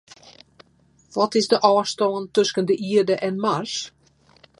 Wat 1.15 1.31
is 1.39 1.47
de 1.51 1.59
ôfstân 1.73 2.23
tusken 2.37 2.65
de 2.69 2.75
Ierde 2.89 3.15
en 3.27 3.35
Mars? 3.45 3.75